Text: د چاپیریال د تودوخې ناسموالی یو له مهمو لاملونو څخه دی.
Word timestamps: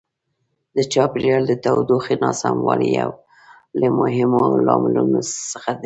د 0.75 0.77
چاپیریال 0.93 1.43
د 1.47 1.53
تودوخې 1.63 2.15
ناسموالی 2.23 2.89
یو 2.99 3.11
له 3.79 3.87
مهمو 3.99 4.43
لاملونو 4.67 5.19
څخه 5.51 5.69
دی. 5.75 5.79